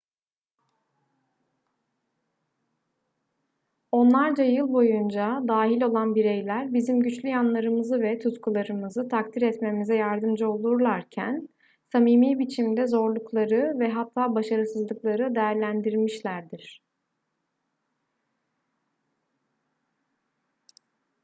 [3.91, 11.47] onlarca yıl boyunca dahil olan bireyler bizim güçlü yanlarımızı ve tutkularımızı takdir etmemize yardımcı olurlarken
[11.91, 16.81] samimi biçimde zorlukları ve hatta başarısızlıkları değerlendirmişlerdir